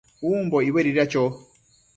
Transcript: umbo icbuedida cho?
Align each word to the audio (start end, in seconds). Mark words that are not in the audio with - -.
umbo 0.29 0.57
icbuedida 0.65 1.03
cho? 1.11 1.23